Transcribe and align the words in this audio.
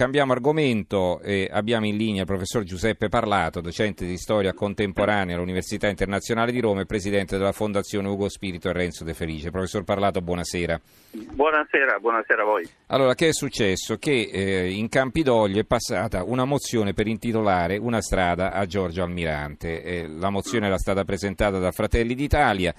Cambiamo 0.00 0.32
argomento 0.32 1.20
e 1.20 1.46
abbiamo 1.52 1.84
in 1.84 1.98
linea 1.98 2.22
il 2.22 2.26
professor 2.26 2.62
Giuseppe 2.62 3.10
Parlato, 3.10 3.60
docente 3.60 4.06
di 4.06 4.16
storia 4.16 4.54
contemporanea 4.54 5.36
all'Università 5.36 5.88
Internazionale 5.88 6.52
di 6.52 6.60
Roma 6.60 6.80
e 6.80 6.86
presidente 6.86 7.36
della 7.36 7.52
Fondazione 7.52 8.08
Ugo 8.08 8.30
Spirito 8.30 8.70
e 8.70 8.72
Renzo 8.72 9.04
De 9.04 9.12
Felice. 9.12 9.50
Professor 9.50 9.84
Parlato, 9.84 10.22
buonasera. 10.22 10.80
Buonasera, 11.10 11.98
buonasera 11.98 12.40
a 12.40 12.44
voi. 12.46 12.66
Allora, 12.86 13.12
che 13.14 13.28
è 13.28 13.32
successo? 13.34 13.98
Che 13.98 14.30
eh, 14.32 14.70
in 14.70 14.88
Campidoglio 14.88 15.60
è 15.60 15.64
passata 15.64 16.24
una 16.24 16.46
mozione 16.46 16.94
per 16.94 17.06
intitolare 17.06 17.76
una 17.76 18.00
strada 18.00 18.52
a 18.52 18.64
Giorgio 18.64 19.02
Almirante. 19.02 19.82
Eh, 19.82 20.08
la 20.08 20.30
mozione 20.30 20.64
era 20.64 20.78
stata 20.78 21.04
presentata 21.04 21.58
da 21.58 21.72
Fratelli 21.72 22.14
d'Italia 22.14 22.72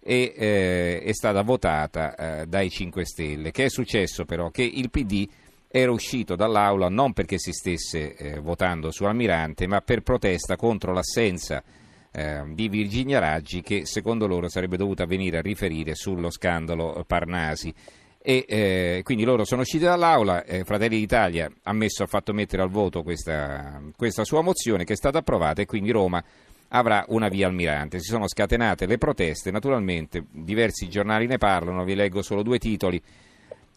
e 0.00 0.34
eh, 0.36 1.00
è 1.02 1.12
stata 1.14 1.40
votata 1.40 2.14
eh, 2.14 2.46
dai 2.46 2.68
5 2.68 3.06
Stelle. 3.06 3.52
Che 3.52 3.64
è 3.64 3.70
successo 3.70 4.26
però? 4.26 4.50
Che 4.50 4.62
il 4.62 4.90
PD 4.90 5.26
era 5.70 5.92
uscito 5.92 6.34
dall'aula 6.34 6.88
non 6.88 7.12
perché 7.12 7.38
si 7.38 7.52
stesse 7.52 8.14
eh, 8.14 8.40
votando 8.40 8.90
su 8.90 9.04
Almirante, 9.04 9.66
ma 9.66 9.80
per 9.80 10.02
protesta 10.02 10.56
contro 10.56 10.92
l'assenza 10.92 11.62
eh, 12.10 12.42
di 12.48 12.68
Virginia 12.68 13.18
Raggi 13.18 13.60
che 13.60 13.84
secondo 13.84 14.26
loro 14.26 14.48
sarebbe 14.48 14.78
dovuta 14.78 15.04
venire 15.04 15.38
a 15.38 15.42
riferire 15.42 15.94
sullo 15.94 16.30
scandalo 16.30 17.04
Parnasi. 17.06 17.72
E 18.20 18.44
eh, 18.48 19.00
quindi 19.04 19.24
loro 19.24 19.44
sono 19.44 19.60
usciti 19.60 19.84
dall'aula, 19.84 20.44
eh, 20.44 20.64
Fratelli 20.64 20.98
d'Italia 20.98 21.50
ha, 21.62 21.72
messo, 21.72 22.02
ha 22.02 22.06
fatto 22.06 22.32
mettere 22.32 22.62
al 22.62 22.68
voto 22.68 23.02
questa, 23.02 23.80
questa 23.96 24.24
sua 24.24 24.42
mozione 24.42 24.84
che 24.84 24.94
è 24.94 24.96
stata 24.96 25.18
approvata 25.18 25.62
e 25.62 25.66
quindi 25.66 25.90
Roma 25.92 26.22
avrà 26.68 27.04
una 27.08 27.28
via 27.28 27.46
Almirante. 27.46 28.00
Si 28.00 28.10
sono 28.10 28.26
scatenate 28.26 28.86
le 28.86 28.98
proteste, 28.98 29.50
naturalmente 29.50 30.24
diversi 30.30 30.88
giornali 30.88 31.26
ne 31.26 31.38
parlano, 31.38 31.84
vi 31.84 31.94
leggo 31.94 32.22
solo 32.22 32.42
due 32.42 32.58
titoli 32.58 33.00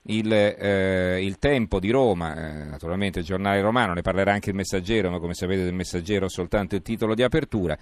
il, 0.04 0.32
eh, 0.32 1.24
il, 1.24 1.38
Tempo 1.38 1.80
di 1.80 1.92
Roma, 1.92 2.36
eh, 2.36 2.64
naturalmente 2.66 3.20
il 3.20 3.26
giornale 3.26 3.62
romano, 3.62 3.94
ne 3.94 4.02
parlerà 4.02 4.34
anche 4.34 4.50
il 4.50 4.56
Messaggero, 4.56 5.10
ma 5.10 5.20
come 5.20 5.34
sapete 5.34 5.64
del 5.64 5.74
Messaggero 5.74 6.28
soltanto 6.28 6.76
il 6.76 6.82
titolo 6.82 7.14
di 7.14 7.24
apertura. 7.24 7.78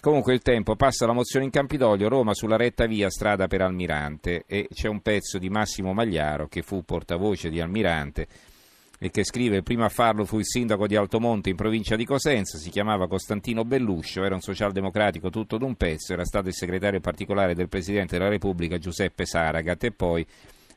Comunque 0.00 0.34
il 0.34 0.42
Tempo 0.42 0.76
passa 0.76 1.06
la 1.06 1.14
mozione 1.14 1.46
in 1.46 1.50
Campidoglio, 1.50 2.08
Roma 2.08 2.34
sulla 2.34 2.56
retta 2.56 2.86
via 2.86 3.08
strada 3.08 3.46
per 3.46 3.62
Almirante 3.62 4.44
e 4.46 4.68
c'è 4.70 4.86
un 4.86 5.00
pezzo 5.00 5.38
di 5.38 5.48
Massimo 5.48 5.94
Magliaro 5.94 6.46
che 6.46 6.60
fu 6.60 6.84
portavoce 6.84 7.48
di 7.48 7.58
Almirante 7.58 8.26
e 8.98 9.10
che 9.10 9.24
scrive 9.24 9.56
il 9.56 9.62
primo 9.62 9.84
a 9.84 9.88
farlo 9.88 10.24
fu 10.24 10.38
il 10.38 10.46
sindaco 10.46 10.86
di 10.86 10.94
Altomonte 10.94 11.48
in 11.48 11.56
provincia 11.56 11.96
di 11.96 12.04
Cosenza, 12.04 12.58
si 12.58 12.70
chiamava 12.70 13.08
Costantino 13.08 13.64
Belluscio, 13.64 14.22
era 14.22 14.34
un 14.34 14.40
socialdemocratico 14.40 15.30
tutto 15.30 15.56
d'un 15.56 15.74
pezzo, 15.74 16.12
era 16.12 16.24
stato 16.24 16.48
il 16.48 16.54
segretario 16.54 17.00
particolare 17.00 17.54
del 17.54 17.68
Presidente 17.68 18.18
della 18.18 18.30
Repubblica 18.30 18.78
Giuseppe 18.78 19.24
Saragat 19.24 19.84
e 19.84 19.90
poi 19.90 20.26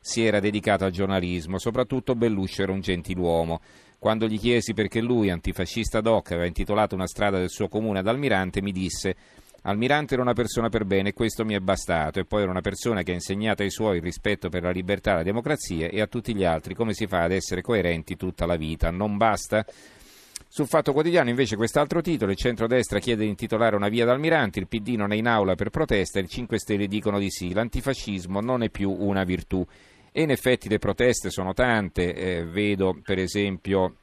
si 0.00 0.24
era 0.24 0.40
dedicato 0.40 0.84
al 0.84 0.90
giornalismo, 0.90 1.58
soprattutto 1.58 2.14
Belluscio 2.14 2.62
era 2.62 2.72
un 2.72 2.80
gentiluomo. 2.80 3.60
Quando 3.98 4.26
gli 4.26 4.38
chiesi 4.38 4.74
perché 4.74 5.00
lui, 5.00 5.30
antifascista 5.30 6.00
doc, 6.00 6.30
aveva 6.30 6.46
intitolato 6.46 6.94
una 6.94 7.06
strada 7.06 7.38
del 7.38 7.50
suo 7.50 7.68
comune 7.68 7.98
ad 7.98 8.06
Almirante, 8.06 8.62
mi 8.62 8.72
disse 8.72 9.16
Almirante 9.62 10.14
era 10.14 10.22
una 10.22 10.34
persona 10.34 10.68
per 10.68 10.84
bene 10.84 11.10
e 11.10 11.12
questo 11.12 11.44
mi 11.44 11.54
è 11.54 11.58
bastato, 11.58 12.20
e 12.20 12.24
poi 12.24 12.42
era 12.42 12.50
una 12.50 12.60
persona 12.60 13.02
che 13.02 13.10
ha 13.10 13.14
insegnato 13.14 13.62
ai 13.62 13.70
suoi 13.70 13.96
il 13.96 14.02
rispetto 14.02 14.48
per 14.48 14.62
la 14.62 14.70
libertà 14.70 15.14
la 15.14 15.24
democrazia 15.24 15.88
e 15.88 16.00
a 16.00 16.06
tutti 16.06 16.34
gli 16.34 16.44
altri 16.44 16.74
come 16.74 16.94
si 16.94 17.06
fa 17.06 17.22
ad 17.22 17.32
essere 17.32 17.60
coerenti 17.60 18.16
tutta 18.16 18.46
la 18.46 18.56
vita. 18.56 18.90
Non 18.90 19.16
basta? 19.16 19.66
Sul 20.50 20.66
Fatto 20.66 20.94
Quotidiano 20.94 21.28
invece 21.28 21.56
quest'altro 21.56 22.00
titolo, 22.00 22.30
il 22.30 22.38
centrodestra 22.38 22.98
chiede 23.00 23.24
di 23.24 23.28
intitolare 23.28 23.76
una 23.76 23.88
via 23.88 24.06
d'Almirante, 24.06 24.58
il 24.58 24.66
PD 24.66 24.96
non 24.96 25.12
è 25.12 25.14
in 25.14 25.28
aula 25.28 25.54
per 25.54 25.68
protesta, 25.68 26.18
il 26.18 26.28
5 26.28 26.58
Stelle 26.58 26.88
dicono 26.88 27.18
di 27.18 27.30
sì, 27.30 27.52
l'antifascismo 27.52 28.40
non 28.40 28.62
è 28.62 28.70
più 28.70 28.90
una 28.90 29.24
virtù. 29.24 29.64
E 30.10 30.22
in 30.22 30.30
effetti 30.30 30.70
le 30.70 30.78
proteste 30.78 31.28
sono 31.28 31.52
tante, 31.52 32.14
eh, 32.14 32.44
vedo 32.46 32.98
per 33.04 33.18
esempio 33.18 33.96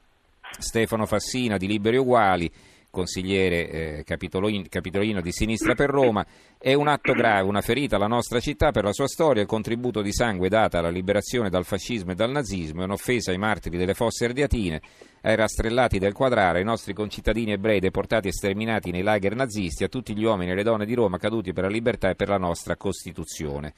Stefano 0.59 1.07
Fassina 1.07 1.57
di 1.57 1.65
Liberi 1.65 1.97
Uguali, 1.97 2.49
consigliere 2.95 3.69
eh, 3.69 4.03
capitolino, 4.05 4.63
capitolino 4.69 5.19
di 5.19 5.33
Sinistra 5.33 5.75
per 5.75 5.89
Roma, 5.89 6.25
è 6.57 6.73
un 6.73 6.87
atto 6.87 7.11
grave, 7.11 7.47
una 7.47 7.59
ferita 7.59 7.97
alla 7.97 8.07
nostra 8.07 8.39
città 8.39 8.71
per 8.71 8.85
la 8.85 8.93
sua 8.93 9.07
storia, 9.07 9.41
il 9.41 9.47
contributo 9.47 10.01
di 10.01 10.13
sangue 10.13 10.47
data 10.47 10.79
alla 10.79 10.89
liberazione 10.89 11.49
dal 11.49 11.65
fascismo 11.65 12.13
e 12.13 12.15
dal 12.15 12.31
nazismo, 12.31 12.81
è 12.81 12.85
un'offesa 12.85 13.31
ai 13.31 13.37
martiri 13.37 13.77
delle 13.77 13.93
fosse 13.93 14.25
ardiatine, 14.25 14.81
ai 15.21 15.35
rastrellati 15.35 15.99
del 15.99 16.13
quadrare, 16.13 16.59
ai 16.59 16.63
nostri 16.63 16.93
concittadini 16.93 17.51
ebrei 17.51 17.81
deportati 17.81 18.29
e 18.29 18.31
sterminati 18.31 18.91
nei 18.91 19.03
lager 19.03 19.35
nazisti, 19.35 19.83
a 19.83 19.89
tutti 19.89 20.15
gli 20.15 20.23
uomini 20.23 20.51
e 20.51 20.55
le 20.55 20.63
donne 20.63 20.85
di 20.85 20.93
Roma 20.93 21.17
caduti 21.17 21.51
per 21.51 21.65
la 21.65 21.69
libertà 21.69 22.09
e 22.09 22.15
per 22.15 22.29
la 22.29 22.37
nostra 22.37 22.77
Costituzione. 22.77 23.73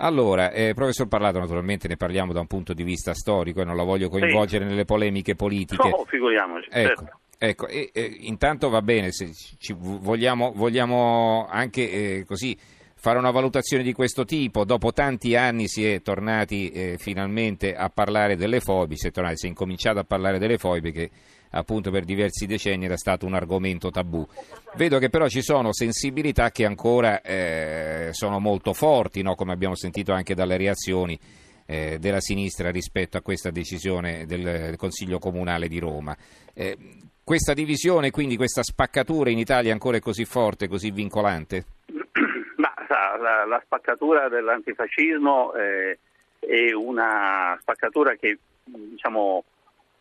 Allora, 0.00 0.50
eh, 0.52 0.74
professor 0.74 1.08
Parlato, 1.08 1.38
naturalmente 1.38 1.88
ne 1.88 1.96
parliamo 1.96 2.32
da 2.32 2.40
un 2.40 2.46
punto 2.46 2.72
di 2.72 2.84
vista 2.84 3.14
storico 3.14 3.62
e 3.62 3.64
non 3.64 3.76
la 3.76 3.82
voglio 3.82 4.08
coinvolgere 4.08 4.64
sì. 4.64 4.70
nelle 4.70 4.84
polemiche 4.84 5.34
politiche. 5.34 5.88
No, 5.88 6.04
figuriamoci. 6.06 6.68
Ecco. 6.70 7.00
Certo. 7.00 7.18
Ecco, 7.40 7.68
e, 7.68 7.90
e, 7.92 8.16
intanto 8.22 8.68
va 8.68 8.82
bene, 8.82 9.12
se 9.12 9.30
ci, 9.32 9.72
vogliamo, 9.78 10.52
vogliamo, 10.52 11.46
anche 11.46 11.90
eh, 11.90 12.24
così 12.24 12.58
fare 12.96 13.16
una 13.16 13.30
valutazione 13.30 13.84
di 13.84 13.92
questo 13.92 14.24
tipo. 14.24 14.64
Dopo 14.64 14.92
tanti 14.92 15.36
anni 15.36 15.68
si 15.68 15.86
è 15.86 16.02
tornati 16.02 16.68
eh, 16.70 16.96
finalmente 16.98 17.76
a 17.76 17.90
parlare 17.90 18.34
delle 18.34 18.58
fobi, 18.58 18.96
si 18.96 19.06
è, 19.06 19.10
tornati, 19.12 19.36
si 19.36 19.46
è 19.46 19.48
incominciato 19.50 20.00
a 20.00 20.04
parlare 20.04 20.40
delle 20.40 20.58
fobi 20.58 20.90
che 20.90 21.10
appunto 21.50 21.92
per 21.92 22.04
diversi 22.04 22.44
decenni 22.44 22.86
era 22.86 22.96
stato 22.96 23.24
un 23.24 23.34
argomento 23.34 23.92
tabù. 23.92 24.26
Vedo 24.74 24.98
che 24.98 25.08
però 25.08 25.28
ci 25.28 25.40
sono 25.40 25.72
sensibilità 25.72 26.50
che 26.50 26.64
ancora 26.64 27.22
eh, 27.22 28.08
sono 28.10 28.40
molto 28.40 28.72
forti, 28.72 29.22
no? 29.22 29.36
come 29.36 29.52
abbiamo 29.52 29.76
sentito 29.76 30.12
anche 30.12 30.34
dalle 30.34 30.56
reazioni 30.56 31.18
eh, 31.66 31.98
della 32.00 32.20
sinistra 32.20 32.70
rispetto 32.70 33.16
a 33.16 33.22
questa 33.22 33.50
decisione 33.50 34.26
del 34.26 34.74
Consiglio 34.76 35.20
Comunale 35.20 35.68
di 35.68 35.78
Roma. 35.78 36.16
Questa 37.28 37.52
divisione, 37.52 38.10
quindi 38.10 38.38
questa 38.38 38.62
spaccatura 38.62 39.28
in 39.28 39.36
Italia 39.36 39.70
ancora 39.70 39.98
è 39.98 40.00
così 40.00 40.24
forte, 40.24 40.66
così 40.66 40.90
vincolante? 40.90 41.62
Ma 42.56 42.72
sa, 42.88 43.18
la, 43.18 43.44
la, 43.44 43.60
spaccatura 43.62 44.30
dell'antifascismo 44.30 45.52
eh, 45.52 45.98
è 46.38 46.72
una 46.72 47.54
spaccatura 47.60 48.14
che 48.14 48.38
diciamo, 48.64 49.44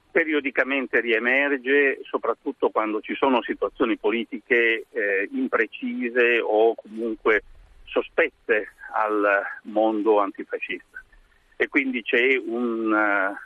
periodicamente 0.10 1.02
riemerge, 1.02 2.00
soprattutto 2.04 2.70
quando 2.70 3.02
ci 3.02 3.14
sono 3.14 3.42
situazioni 3.42 3.98
politiche 3.98 4.86
eh, 4.90 5.28
imprecise 5.30 6.40
o 6.40 6.76
comunque 6.76 7.44
sospette 7.84 8.70
al 8.94 9.42
mondo 9.64 10.22
antifascista. 10.22 11.04
E 11.58 11.68
quindi 11.68 12.04
c'è 12.04 12.38
un, 12.38 12.86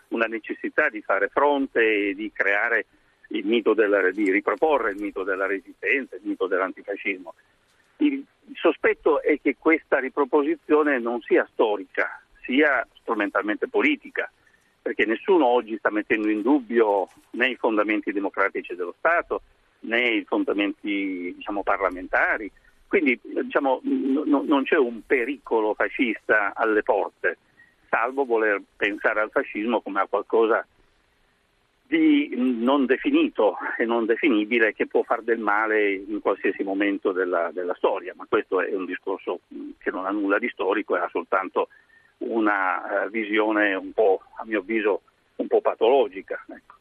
una 0.10 0.26
necessità 0.28 0.88
di 0.90 1.02
fare 1.02 1.30
fronte 1.30 2.10
e 2.10 2.14
di 2.14 2.32
creare 2.32 2.86
il 3.32 3.46
mito 3.46 3.74
della, 3.74 4.12
di 4.12 4.32
riproporre 4.32 4.92
il 4.92 5.02
mito 5.02 5.24
della 5.24 5.46
resistenza, 5.46 6.16
il 6.16 6.22
mito 6.24 6.48
dell'antifascismo. 6.48 7.34
Il, 7.98 8.14
il 8.14 8.56
sospetto 8.56 9.22
è 9.22 9.40
che 9.42 9.56
questa 9.58 10.00
riproposizione 10.00 11.00
non 11.00 11.22
sia 11.22 11.48
storica, 11.52 12.22
sia 12.42 12.86
strumentalmente 12.94 13.68
politica 13.68 14.30
perché 14.82 15.06
nessuno 15.06 15.46
oggi 15.46 15.78
sta 15.78 15.92
mettendo 15.92 16.30
in 16.30 16.42
dubbio 16.42 17.08
né 17.32 17.50
i 17.50 17.56
fondamenti 17.56 18.12
democratici 18.12 18.74
dello 18.74 18.96
Stato 18.98 19.44
né 19.82 20.10
i 20.10 20.24
fondamenti 20.26 21.34
diciamo, 21.36 21.64
parlamentari. 21.64 22.52
Quindi 22.88 23.18
diciamo, 23.22 23.80
n- 23.84 24.46
non 24.46 24.64
c'è 24.64 24.78
un 24.78 25.02
pericolo 25.06 25.74
fascista 25.76 26.54
alle 26.56 26.84
porte, 26.84 27.38
salvo 27.90 28.26
voler 28.26 28.62
pensare 28.76 29.22
al 29.22 29.30
fascismo 29.32 29.82
come 29.82 30.02
a 30.02 30.08
qualcosa 30.08 30.66
di 31.92 32.34
non 32.38 32.86
definito 32.86 33.58
e 33.78 33.84
non 33.84 34.06
definibile 34.06 34.72
che 34.72 34.88
può 34.88 35.04
far 35.04 35.24
del 35.24 35.40
male 35.40 35.92
in 35.92 36.22
qualsiasi 36.22 36.64
momento 36.64 37.12
della, 37.12 37.50
della 37.52 37.74
storia, 37.76 38.14
ma 38.16 38.26
questo 38.30 38.62
è 38.62 38.74
un 38.74 38.86
discorso 38.86 39.42
che 39.78 39.92
non 39.92 40.06
ha 40.06 40.10
nulla 40.10 40.40
di 40.40 40.48
storico 40.48 40.96
ha 40.96 41.10
soltanto 41.12 41.68
una 42.20 43.04
eh, 43.04 43.10
visione 43.10 43.74
un 43.74 43.92
po', 43.92 44.22
a 44.38 44.46
mio 44.46 44.60
avviso, 44.60 45.02
un 45.36 45.48
po' 45.48 45.60
patologica. 45.60 46.42
Ecco. 46.48 46.76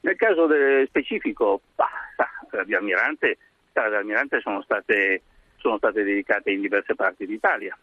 Nel 0.00 0.16
caso 0.16 0.48
specifico, 0.86 1.60
bah, 1.76 2.64
di 2.64 2.74
Almirante, 2.74 3.38
strade 3.70 3.94
Almirante 3.94 4.40
sono 4.40 4.60
state, 4.62 5.22
sono 5.58 5.76
state 5.76 6.02
dedicate 6.02 6.50
in 6.50 6.62
diverse 6.62 6.96
parti 6.96 7.26
d'Italia. 7.26 7.78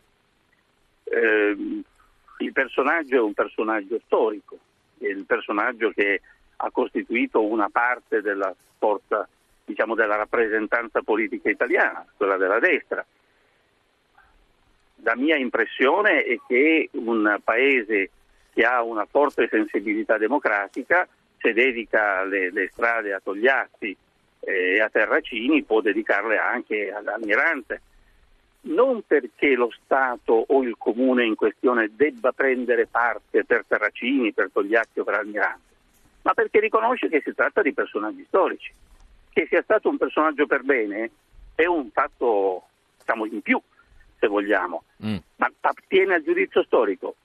Eh, 1.05 1.55
il 2.39 2.51
personaggio 2.51 3.15
è 3.15 3.21
un 3.21 3.33
personaggio 3.33 3.97
storico, 4.03 4.57
è 4.97 5.05
il 5.05 5.23
personaggio 5.25 5.91
che 5.91 6.19
ha 6.57 6.71
costituito 6.71 7.43
una 7.43 7.69
parte 7.69 8.21
della 8.21 8.53
forza, 8.77 9.27
diciamo, 9.63 9.95
della 9.95 10.15
rappresentanza 10.15 11.01
politica 11.01 11.49
italiana, 11.49 12.05
quella 12.15 12.37
della 12.37 12.59
destra 12.59 13.05
la 15.05 15.15
mia 15.15 15.37
impressione 15.37 16.23
è 16.23 16.39
che 16.47 16.89
un 16.93 17.37
paese 17.43 18.09
che 18.53 18.63
ha 18.63 18.81
una 18.81 19.05
forte 19.05 19.47
sensibilità 19.49 20.17
democratica, 20.17 21.07
se 21.37 21.53
dedica 21.53 22.23
le, 22.23 22.51
le 22.51 22.69
strade 22.71 23.13
a 23.13 23.21
Togliatti 23.23 23.95
e 24.39 24.79
a 24.79 24.89
Terracini, 24.89 25.63
può 25.63 25.81
dedicarle 25.81 26.37
anche 26.37 26.91
all'Almirante. 26.91 27.81
Non 28.61 29.03
perché 29.05 29.53
lo 29.53 29.71
Stato 29.83 30.45
o 30.47 30.63
il 30.63 30.75
comune 30.77 31.23
in 31.23 31.35
questione 31.35 31.91
debba 31.93 32.31
prendere 32.31 32.87
parte 32.87 33.45
per 33.45 33.63
Terracini, 33.67 34.33
per 34.33 34.49
Togliatti 34.51 35.01
o 35.01 35.03
per 35.03 35.15
Almirante, 35.15 35.74
ma 36.25 36.33
perché 36.33 36.59
riconosce 36.59 37.07
che 37.07 37.21
si 37.23 37.33
tratta 37.33 37.61
di 37.61 37.73
personaggi 37.73 38.25
storici. 38.27 38.73
Che 39.29 39.45
sia 39.47 39.61
stato 39.61 39.89
un 39.89 39.97
personaggio 39.97 40.47
per 40.47 40.63
bene 40.63 41.11
è 41.53 41.65
un 41.65 41.89
fatto, 41.91 42.63
diciamo, 42.97 43.25
in 43.25 43.41
più, 43.41 43.61
se 44.17 44.27
vogliamo, 44.27 44.83
mm. 45.05 45.17
ma 45.35 45.45
appartiene 45.45 46.15
al 46.15 46.23
giudizio 46.23 46.63
storico. 46.63 47.15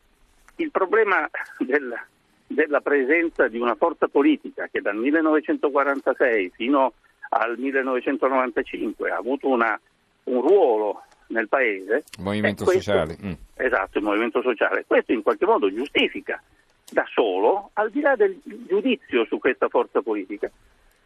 Il 0.57 0.71
problema 0.71 1.29
del, 1.59 1.99
della 2.47 2.81
presenza 2.81 3.49
di 3.49 3.59
una 3.59 3.75
forza 3.75 4.07
politica 4.09 4.69
che 4.71 4.83
dal 4.83 4.97
1946 4.97 6.51
fino 6.51 6.93
al 7.31 7.57
1995 7.57 9.11
ha 9.11 9.17
avuto 9.17 9.49
una, 9.49 9.81
un 10.25 10.41
ruolo 10.43 11.05
nel 11.29 11.49
paese. 11.49 12.05
Movimento 12.19 12.65
questo, 12.65 12.83
sociale. 12.83 13.17
Mm. 13.25 13.33
Esatto, 13.55 13.97
il 13.97 14.05
movimento 14.05 14.43
sociale. 14.43 14.85
Questo 14.87 15.13
in 15.13 15.23
qualche 15.23 15.47
modo 15.47 15.73
giustifica 15.73 16.43
da 16.91 17.05
solo, 17.13 17.71
al 17.75 17.91
di 17.91 18.01
là 18.01 18.17
del 18.17 18.41
giudizio 18.45 19.25
su 19.27 19.39
questa 19.39 19.69
forza 19.69 20.03
politica, 20.03 20.51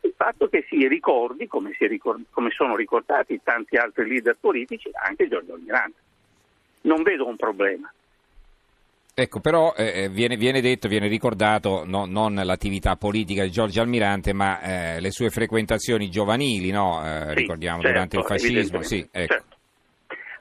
il 0.01 0.13
fatto 0.17 0.49
che 0.49 0.65
si 0.69 0.87
ricordi, 0.87 1.47
come, 1.47 1.75
si 1.79 1.87
ricord- 1.87 2.25
come 2.31 2.51
sono 2.51 2.77
ricordati 2.77 3.41
tanti 3.43 3.77
altri 3.77 4.09
leader 4.09 4.37
politici, 4.39 4.91
anche 4.93 5.29
Giorgio 5.29 5.55
Almirante. 5.55 5.99
Non 6.83 7.03
vedo 7.03 7.27
un 7.27 7.37
problema. 7.37 7.93
Ecco, 9.17 9.39
però 9.39 9.73
eh, 9.77 10.03
eh, 10.03 10.09
viene, 10.09 10.37
viene, 10.37 10.61
detto, 10.61 10.89
viene 10.89 11.07
ricordato 11.07 11.85
no, 11.87 12.05
non 12.05 12.35
l'attività 12.35 12.97
politica 12.97 13.45
di 13.45 13.51
Giorgio 13.51 13.81
Almirante, 13.81 14.33
ma 14.33 14.61
eh, 14.61 15.01
le 15.01 15.11
sue 15.13 15.31
frequentazioni 15.31 16.11
giovanili, 16.11 16.71
no? 16.73 17.01
eh, 17.01 17.29
sì, 17.29 17.35
ricordiamo, 17.35 17.81
certo, 17.81 17.93
durante 17.93 18.17
il 18.17 18.25
fascismo. 18.25 18.83
Sì, 18.83 19.09
ecco. 19.13 19.35
certo. 19.35 19.57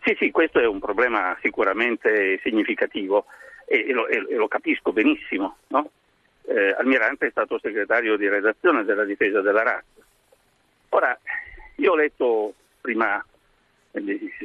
sì, 0.03 0.15
sì, 0.19 0.31
questo 0.31 0.59
è 0.59 0.65
un 0.65 0.79
problema 0.79 1.37
sicuramente 1.41 2.39
significativo 2.41 3.25
e, 3.81 3.91
lo, 3.91 4.07
e 4.07 4.35
lo, 4.35 4.47
capisco 4.47 4.93
benissimo. 4.93 5.57
No? 5.67 5.89
Eh, 6.43 6.75
Almirante 6.77 7.27
è 7.27 7.31
stato 7.31 7.57
segretario 7.59 8.17
di 8.17 8.27
redazione 8.27 8.83
della 8.83 9.05
difesa 9.05 9.41
della 9.41 9.63
razza. 9.63 10.01
Ora, 10.89 11.17
io 11.77 11.91
ho 11.91 11.95
letto 11.95 12.53
prima 12.81 13.23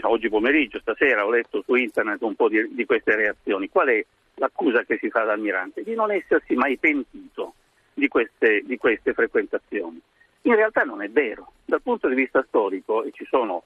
oggi 0.03 0.29
pomeriggio, 0.29 0.79
stasera 0.81 1.25
ho 1.25 1.31
letto 1.31 1.63
su 1.63 1.75
internet 1.75 2.23
un 2.23 2.35
po' 2.35 2.49
di, 2.49 2.75
di, 2.75 2.85
queste 2.87 3.15
reazioni. 3.15 3.69
Qual 3.69 3.89
è 3.89 4.05
l'accusa 4.35 4.85
che 4.85 4.99
si 4.99 5.11
fa 5.11 5.23
ad 5.23 5.31
Almirante? 5.31 5.83
Di 5.83 5.95
non 5.95 6.11
essersi 6.11 6.55
mai 6.55 6.77
pentito 6.79 7.55
di 7.95 8.09
queste, 8.09 8.63
di 8.65 8.77
queste 8.79 9.13
frequentazioni. 9.13 10.01
In 10.43 10.55
realtà 10.55 10.83
non 10.83 11.03
è 11.03 11.11
vero. 11.11 11.53
Dal 11.65 11.83
punto 11.83 12.09
di 12.09 12.15
vista 12.15 12.45
storico, 12.47 13.05
e 13.05 13.11
ci 13.13 13.27
sono 13.29 13.65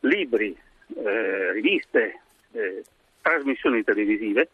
libri, 0.00 0.56
eh, 0.96 1.52
riviste, 1.52 2.20
eh, 2.52 2.82
trasmissioni 3.20 3.84
televisive, 3.84 4.48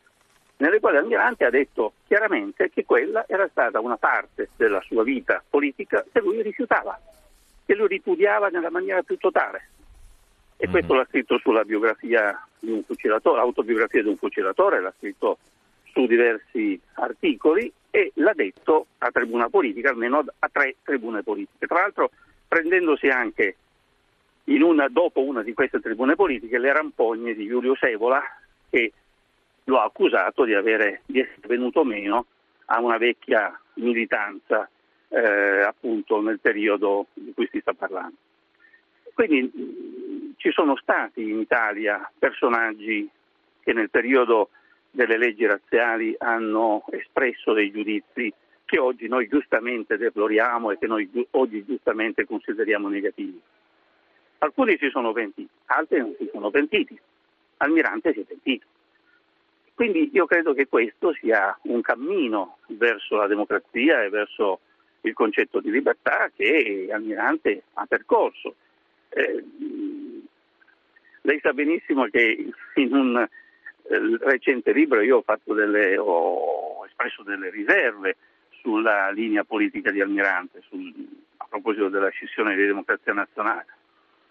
nelle 0.59 0.81
quali 0.81 0.97
Almirante 0.97 1.45
ha 1.45 1.51
detto 1.51 1.95
chiaramente 2.07 2.71
che 2.71 2.85
quella 2.85 3.25
era 3.29 3.47
stata 3.49 3.81
una 3.81 3.97
parte 3.97 4.51
della 4.57 4.81
sua 4.81 5.03
vita 5.03 5.43
politica 5.49 6.05
che 6.11 6.21
lui 6.21 6.43
rifiutava, 6.43 6.99
che 7.65 7.75
lui 7.75 7.89
ripudiava 7.89 8.49
nella 8.49 8.71
maniera 8.71 9.03
più 9.03 9.17
totale. 9.17 9.69
E 10.57 10.69
questo 10.69 10.93
mm-hmm. 10.93 11.03
l'ha 11.03 11.09
scritto 11.09 11.39
sulla 11.39 11.65
biografia 11.65 12.47
di 12.59 12.71
un 12.71 12.83
fucilatore, 12.83 13.41
autobiografia 13.41 14.03
di 14.03 14.09
un 14.09 14.17
fucilatore, 14.17 14.81
l'ha 14.81 14.95
scritto 14.97 15.39
su 15.93 16.07
diversi 16.07 16.81
articoli 16.95 17.71
e 17.91 18.13
l'ha 18.15 18.33
detto 18.35 18.87
a 18.99 19.11
tribuna 19.11 19.49
politica, 19.51 19.91
almeno 19.91 20.25
a 20.39 20.49
tre 20.51 20.77
tribune 20.83 21.23
politiche. 21.23 21.67
Tra 21.67 21.81
l'altro 21.81 22.11
prendendosi 22.49 23.09
anche 23.09 23.57
una, 24.45 24.89
dopo 24.89 25.23
una 25.23 25.43
di 25.43 25.53
queste 25.53 25.81
tribune 25.81 26.15
politiche 26.15 26.59
le 26.59 26.73
rampogne 26.73 27.35
di 27.35 27.47
Giulio 27.47 27.75
Sevola 27.77 28.23
che 28.71 28.93
lo 29.67 29.81
ha 29.81 29.85
accusato 29.85 30.45
di, 30.45 30.55
avere, 30.55 31.03
di 31.07 31.21
essere 31.21 31.47
venuto 31.47 31.85
meno 31.85 32.27
a 32.67 32.81
una 32.81 32.99
vecchia 32.99 33.59
militanza 33.75 34.69
eh, 35.09 35.63
appunto 35.63 36.21
nel 36.21 36.41
periodo 36.41 37.07
di 37.15 37.33
cui 37.35 37.49
si 37.51 37.61
sta 37.61 37.73
parlando. 37.75 38.17
Quindi 39.15 40.35
ci 40.37 40.51
sono 40.51 40.77
stati 40.77 41.23
in 41.23 41.41
Italia 41.41 42.11
personaggi 42.19 43.09
che 43.63 43.73
nel 43.73 43.91
periodo 43.91 44.51
delle 44.91 45.17
leggi 45.17 45.47
razziali 45.47 46.15
hanno 46.19 46.85
espresso 46.91 47.53
dei 47.53 47.71
giudizi 47.71 48.33
che 48.65 48.79
oggi 48.79 49.09
noi 49.09 49.29
giustamente 49.29 49.97
deploriamo 49.97 50.71
e 50.71 50.79
che 50.79 50.87
noi 50.87 51.09
oggi 51.31 51.65
giustamente 51.65 52.25
consideriamo 52.27 52.89
negativi. 52.89 53.41
Alcuni 54.39 54.77
si 54.79 54.91
sono 54.91 55.13
pentiti, 55.13 55.49
altri 55.67 55.99
non 55.99 56.15
si 56.19 56.29
sono 56.31 56.51
pentiti. 56.51 56.99
Almirante 57.59 58.13
si 58.13 58.21
è 58.21 58.25
pentito. 58.25 58.67
Quindi 59.77 60.09
io 60.15 60.25
credo 60.25 60.55
che 60.55 60.69
questo 60.69 61.13
sia 61.13 61.55
un 61.65 61.83
cammino 61.83 62.61
verso 62.69 63.17
la 63.17 63.27
democrazia 63.27 64.03
e 64.03 64.09
verso 64.09 64.61
il 65.03 65.13
concetto 65.13 65.61
di 65.61 65.71
libertà 65.71 66.31
che 66.35 66.89
Almirante 66.91 67.65
ha 67.75 67.85
percorso. 67.85 68.55
Eh, 69.11 69.45
lei 71.21 71.41
sa 71.43 71.53
benissimo 71.53 72.07
che 72.07 72.49
in 72.77 72.95
un 72.95 73.19
eh, 73.19 74.17
recente 74.21 74.73
libro 74.73 75.03
io 75.03 75.23
ho, 75.23 75.55
delle, 75.55 75.99
ho, 75.99 76.83
espresso 76.87 77.23
delle 77.23 77.51
riserve 77.51 78.17
sulla 78.63 79.11
linea 79.11 79.45
politica 79.45 79.91
di 79.91 80.01
Almirante 80.01 80.63
sul, 80.71 80.91
a 81.37 81.47
proposito 81.51 81.91
della 81.91 82.09
scissione 82.09 82.57
di 82.57 82.65
democrazia 82.65 83.13
nazionale. 83.13 83.67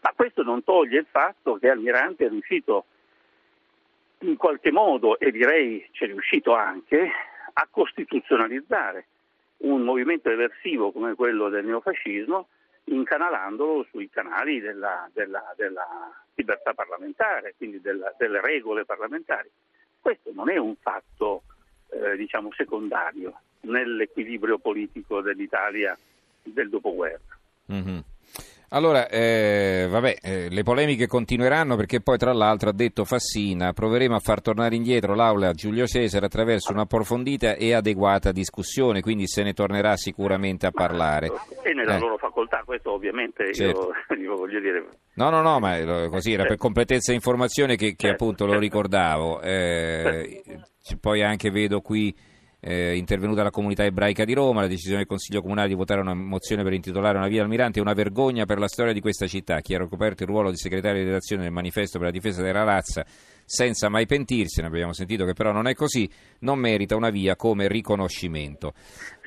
Ma 0.01 0.12
questo 0.15 0.42
non 0.42 0.63
toglie 0.63 0.97
il 0.97 1.07
fatto 1.07 1.57
che 1.57 1.69
Almirante 1.69 2.25
è 2.25 2.30
riuscito 2.30 2.86
in 4.30 4.38
qualche 4.38 4.72
modo, 4.72 5.19
e 5.19 5.31
direi 5.31 5.88
ci 5.92 6.04
è 6.04 6.07
riuscito 6.07 6.54
anche, 6.54 7.10
a 7.54 7.68
costituzionalizzare 7.69 9.07
un 9.57 9.81
movimento 9.81 10.30
eversivo 10.30 10.92
come 10.92 11.16
quello 11.16 11.50
del 11.50 11.66
neofascismo 11.66 12.50
incanalandolo 12.86 13.88
sui 13.89 14.10
canali 14.10 14.60
della, 14.60 15.10
della, 15.13 15.54
della 15.56 15.86
libertà 16.36 16.74
parlamentare, 16.74 17.56
quindi 17.57 17.81
della, 17.81 18.13
delle 18.18 18.42
regole 18.42 18.86
parlamentari. 18.86 19.50
Questo 20.00 20.31
non 20.33 20.50
è 20.50 20.57
un 20.57 20.75
fatto 20.75 21.44
eh, 21.89 22.16
diciamo 22.16 22.51
secondario 22.54 23.39
nell'equilibrio 23.62 24.60
politico 24.60 25.21
dell'Italia 25.21 25.98
del 26.44 26.69
dopoguerra. 26.69 27.39
Mm-hmm. 27.71 27.98
Allora, 28.69 29.07
eh, 29.07 29.88
vabbè, 29.89 30.17
eh, 30.21 30.50
le 30.50 30.63
polemiche 30.63 31.07
continueranno 31.07 31.75
perché 31.75 32.01
poi 32.01 32.17
tra 32.17 32.33
l'altro 32.33 32.69
ha 32.69 32.73
detto 32.73 33.06
Fassina 33.06 33.73
proveremo 33.73 34.15
a 34.15 34.19
far 34.19 34.41
tornare 34.41 34.75
indietro 34.75 35.13
l'aula 35.13 35.50
a 35.50 35.53
Giulio 35.53 35.85
Cesare 35.85 36.25
attraverso 36.25 36.71
un'approfondita 36.71 37.56
e 37.56 37.73
adeguata 37.73 38.31
discussione, 38.31 39.01
quindi 39.01 39.27
se 39.27 39.44
ne 39.44 39.53
tornerà 39.53 39.95
sicuramente 39.95 40.65
a 40.65 40.71
parlare. 40.71 41.31
E 41.63 41.73
nella 41.73 41.95
eh. 41.95 42.00
loro 42.00 42.17
facoltà, 42.17 42.63
questo 42.66 42.92
ovviamente 42.92 43.54
certo. 43.54 43.92
io, 44.09 44.16
io, 44.18 44.35
voglio 44.35 44.59
dire. 44.59 44.85
No, 45.13 45.30
no, 45.30 45.42
no, 45.42 45.59
ma 45.59 46.09
così 46.09 46.33
era 46.33 46.45
per 46.45 46.57
completezza 46.57 47.11
di 47.11 47.18
informazione 47.18 47.75
che, 47.75 47.95
che 47.95 48.07
certo, 48.07 48.23
appunto 48.23 48.44
certo. 48.44 48.54
lo 48.54 48.59
ricordavo. 48.59 49.42
Eh, 49.42 50.44
poi 50.99 51.23
anche 51.23 51.49
vedo 51.49 51.81
qui 51.81 52.16
eh, 52.68 52.95
intervenuta 52.95 53.44
la 53.44 53.52
comunità 53.52 53.84
ebraica 53.84 54.26
di 54.26 54.34
Roma, 54.34 54.62
la 54.62 54.68
decisione 54.68 54.98
del 54.98 55.06
Consiglio 55.06 55.42
Comunale 55.42 55.68
di 55.68 55.76
votare 55.76 56.02
una 56.02 56.16
mozione 56.16 56.64
per 56.64 56.74
intitolare 56.74 57.16
una 57.16 57.28
via 57.28 57.44
Almirante 57.44 57.78
è 57.78 57.81
una 57.81 57.94
vergogna 57.94 58.45
per 58.45 58.57
la 58.57 58.68
storia 58.68 58.92
di 58.92 59.02
questa 59.02 59.28
città. 59.28 59.60
Chi 59.62 59.76
ha 59.76 59.78
ricoperto 59.78 60.24
il 60.24 60.30
ruolo 60.30 60.50
di 60.50 60.57
segretario 60.57 61.00
di 61.02 61.06
redazione 61.06 61.44
del 61.44 61.52
manifesto 61.52 62.00
per 62.00 62.07
la 62.07 62.14
difesa 62.14 62.42
della 62.42 62.64
razza 62.64 63.06
senza 63.45 63.90
mai 63.90 64.07
pentirsi, 64.07 64.62
ne 64.62 64.68
abbiamo 64.68 64.94
sentito 64.94 65.24
che 65.26 65.34
però 65.34 65.52
non 65.52 65.68
è 65.68 65.76
così, 65.76 66.10
non 66.40 66.57
merita 66.57 66.95
una 66.95 67.12
via 67.12 67.36
come 67.36 67.68
riconoscimento. 67.68 68.74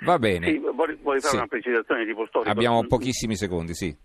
Va 0.04 0.18
bene. 0.18 0.48
Sì, 0.48 0.58
vuoi, 0.58 0.96
fare 1.02 1.20
sì. 1.20 1.36
una 1.36 1.46
precisazione 1.46 2.04
di 2.04 2.12
storico? 2.12 2.50
Abbiamo 2.50 2.84
pochissimi 2.88 3.36
secondi, 3.36 3.74
sì. 3.74 3.96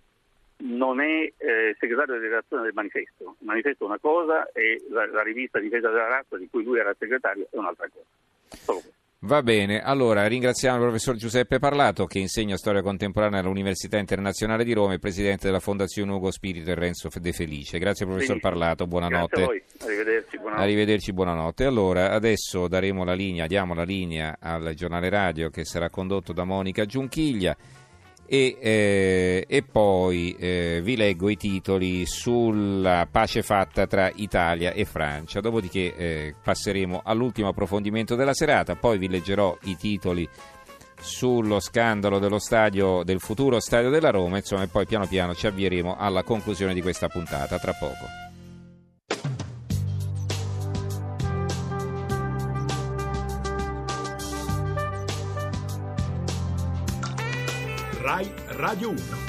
Non 0.58 1.02
è 1.02 1.34
eh, 1.38 1.76
segretario 1.80 2.20
di 2.20 2.28
redazione 2.28 2.62
del 2.62 2.74
manifesto. 2.76 3.36
Il 3.40 3.48
manifesto 3.48 3.86
è 3.86 3.88
una 3.88 3.98
cosa 4.00 4.48
e 4.54 4.80
la, 4.92 5.08
la 5.08 5.24
rivista 5.24 5.58
Difesa 5.58 5.90
della 5.90 6.08
razza 6.08 6.38
di 6.38 6.48
cui 6.52 6.64
lui 6.64 6.78
era 6.78 6.96
segretario 6.98 7.48
è 7.50 7.58
un'altra 7.58 7.90
cosa. 7.92 8.93
Va 9.26 9.42
bene, 9.42 9.82
allora 9.82 10.28
ringraziamo 10.28 10.76
il 10.76 10.84
professor 10.84 11.16
Giuseppe 11.16 11.58
Parlato 11.58 12.06
che 12.06 12.20
insegna 12.20 12.58
storia 12.58 12.82
contemporanea 12.82 13.40
all'Università 13.40 13.98
Internazionale 13.98 14.66
di 14.66 14.74
Roma 14.74 14.96
e 14.96 15.00
presidente 15.00 15.46
della 15.46 15.62
Fondazione 15.62 16.12
Ugo 16.12 16.30
Spirito 16.30 16.70
e 16.70 16.76
Renzo 16.76 17.08
De 17.22 17.32
Felice. 17.32 17.80
Grazie 17.80 18.06
professor 18.06 18.42
Parlato, 18.42 18.86
buonanotte. 18.86 19.44
Arrivederci, 19.80 20.38
buonanotte. 20.38 20.62
Arrivederci, 20.62 21.14
buonanotte. 21.14 21.64
Allora, 21.64 22.12
adesso 22.12 22.68
daremo 22.68 23.06
la 23.06 23.14
linea, 23.14 23.48
diamo 23.48 23.74
la 23.74 23.84
linea 23.84 24.36
al 24.42 24.74
giornale 24.76 25.08
radio 25.08 25.50
che 25.50 25.64
sarà 25.64 25.90
condotto 25.90 26.34
da 26.34 26.44
Monica 26.44 26.86
Giunchiglia 26.86 27.56
e, 28.26 28.58
eh, 28.60 29.46
e 29.48 29.64
poi 29.64 30.36
eh, 30.40 30.82
vi 30.84 30.96
leggo 30.96 31.30
i 31.30 31.38
titoli 31.38 32.06
sulla 32.06 33.08
pace 33.10 33.42
fatta 33.42 33.86
tra 33.88 34.12
Italia 34.16 34.72
e 34.72 34.86
Francia, 34.86 35.40
dopodiché 35.40 35.96
eh, 35.96 36.36
passeremo 36.42 37.02
all'ultimo 37.04 37.50
approfondimento 37.50 38.16
della 38.16 38.34
serata, 38.34 38.76
poi 38.76 38.98
vi 38.98 39.10
leggerò 39.10 39.58
i 39.64 39.76
titoli 39.76 40.28
sullo 41.00 41.60
scandalo 41.60 42.18
dello 42.18 42.40
stadio, 42.40 43.04
del 43.04 43.20
futuro 43.20 43.60
stadio 43.60 43.90
della 43.90 44.10
Roma, 44.10 44.38
insomma, 44.38 44.64
e 44.64 44.68
poi 44.68 44.86
piano 44.86 45.06
piano 45.06 45.36
ci 45.36 45.48
avvieremo 45.48 45.98
alla 45.98 46.24
conclusione 46.24 46.74
di 46.74 46.82
questa 46.82 47.10
puntata, 47.10 47.60
tra 47.60 47.74
poco. 47.74 48.23
Rai 58.14 58.30
Radio 58.60 58.92
1. 58.92 59.23